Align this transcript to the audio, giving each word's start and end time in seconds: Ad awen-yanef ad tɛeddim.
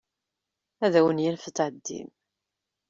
Ad 0.85 0.93
awen-yanef 0.99 1.43
ad 1.45 1.55
tɛeddim. 1.55 2.09